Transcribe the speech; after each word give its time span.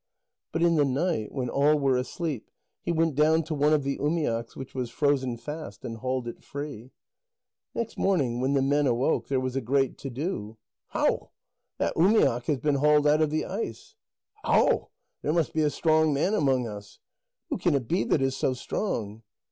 But 0.51 0.63
in 0.63 0.77
the 0.77 0.83
night, 0.83 1.31
when 1.31 1.47
all 1.51 1.77
were 1.77 1.95
asleep, 1.95 2.49
he 2.81 2.91
went 2.91 3.13
down 3.13 3.43
to 3.43 3.53
one 3.53 3.71
of 3.71 3.83
the 3.83 3.99
umiaks, 4.01 4.55
which 4.55 4.73
was 4.73 4.89
frozen 4.89 5.37
fast, 5.37 5.85
and 5.85 5.97
hauled 5.97 6.27
it 6.27 6.43
free. 6.43 6.89
Next 7.75 7.99
morning 7.99 8.39
when 8.41 8.53
the 8.53 8.63
men 8.63 8.87
awoke, 8.87 9.27
there 9.27 9.39
was 9.39 9.55
a 9.55 9.61
great 9.61 9.99
to 9.99 10.09
do. 10.09 10.57
"Hau! 10.87 11.29
That 11.77 11.95
umiak 11.95 12.45
has 12.45 12.57
been 12.57 12.77
hauled 12.81 13.05
out 13.05 13.21
of 13.21 13.29
the 13.29 13.45
ice!" 13.45 13.93
"Hau! 14.43 14.89
There 15.21 15.33
must 15.33 15.53
be 15.53 15.61
a 15.61 15.69
strong 15.69 16.15
man 16.15 16.33
among 16.33 16.65
us!" 16.67 16.97
"Who 17.49 17.59
can 17.59 17.75
it 17.75 17.87
be 17.87 18.03
that 18.05 18.23
is 18.23 18.35
so 18.35 18.53
strong?" 18.55 19.21